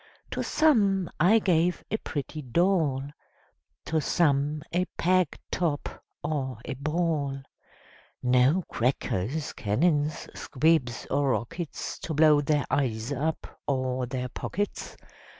[0.31, 3.03] To some I gave a pretty doll,
[3.85, 7.43] To some a peg top, or a ball;
[8.23, 14.97] No crackers, cannons, squibs, or rockets, To blow their eyes up, or their pockets.